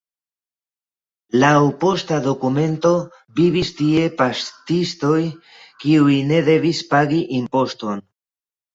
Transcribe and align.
Laŭ 1.43 1.51
posta 1.83 2.17
dokumento 2.29 2.95
vivis 3.41 3.71
tie 3.83 4.09
paŝtistoj, 4.25 5.21
kiuj 5.87 6.21
ne 6.35 6.45
devis 6.53 6.85
pagi 6.95 7.25
imposton. 7.43 8.07